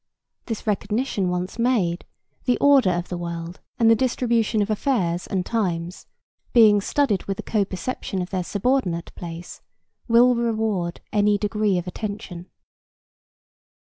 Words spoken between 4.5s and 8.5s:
of affairs and times, being studied with the co perception of their